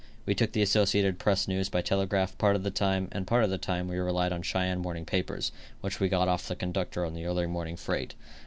We 0.25 0.33
took 0.33 0.53
the 0.53 0.63
Associated 0.63 1.19
Press 1.19 1.47
news 1.47 1.69
by 1.69 1.83
telegraph 1.83 2.35
part 2.39 2.55
of 2.55 2.63
the 2.63 2.71
time 2.71 3.07
and 3.11 3.27
part 3.27 3.43
of 3.43 3.51
the 3.51 3.59
time 3.59 3.87
we 3.87 3.99
relied 3.99 4.33
on 4.33 4.39
the 4.39 4.43
Cheyenne 4.45 4.79
morning 4.79 5.05
papers, 5.05 5.51
which 5.81 5.99
we 5.99 6.09
got 6.09 6.27
of 6.27 6.47
the 6.47 6.55
conductor 6.55 7.05
on 7.05 7.13
the 7.13 7.27
early 7.27 7.45
morning 7.45 7.77
freight. 7.77 8.15